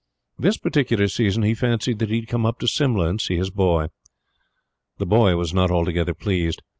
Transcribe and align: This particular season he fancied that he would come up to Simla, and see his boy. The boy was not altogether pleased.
This 0.39 0.57
particular 0.57 1.07
season 1.07 1.43
he 1.43 1.53
fancied 1.53 1.99
that 1.99 2.09
he 2.09 2.21
would 2.21 2.27
come 2.27 2.43
up 2.43 2.57
to 2.57 2.67
Simla, 2.67 3.07
and 3.07 3.21
see 3.21 3.37
his 3.37 3.51
boy. 3.51 3.89
The 4.97 5.05
boy 5.05 5.35
was 5.35 5.53
not 5.53 5.69
altogether 5.69 6.15
pleased. 6.15 6.63